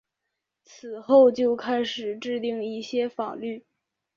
[0.63, 3.63] 此后就开始制定一些法律。